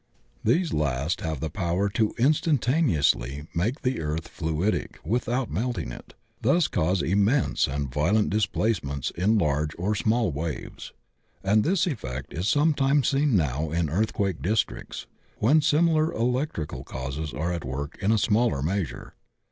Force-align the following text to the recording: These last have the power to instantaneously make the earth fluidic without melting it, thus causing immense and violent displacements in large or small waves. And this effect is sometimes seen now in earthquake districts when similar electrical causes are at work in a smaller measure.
These 0.43 0.73
last 0.73 1.21
have 1.21 1.41
the 1.41 1.51
power 1.51 1.87
to 1.89 2.15
instantaneously 2.17 3.45
make 3.53 3.83
the 3.83 3.99
earth 4.01 4.27
fluidic 4.35 4.95
without 5.05 5.51
melting 5.51 5.91
it, 5.91 6.15
thus 6.41 6.67
causing 6.67 7.11
immense 7.11 7.67
and 7.67 7.93
violent 7.93 8.31
displacements 8.31 9.11
in 9.11 9.37
large 9.37 9.75
or 9.77 9.93
small 9.93 10.31
waves. 10.31 10.91
And 11.43 11.63
this 11.63 11.85
effect 11.85 12.33
is 12.33 12.47
sometimes 12.47 13.09
seen 13.09 13.35
now 13.35 13.69
in 13.69 13.91
earthquake 13.91 14.41
districts 14.41 15.05
when 15.37 15.61
similar 15.61 16.11
electrical 16.11 16.83
causes 16.83 17.31
are 17.31 17.53
at 17.53 17.63
work 17.63 17.99
in 18.01 18.11
a 18.11 18.17
smaller 18.17 18.63
measure. 18.63 19.13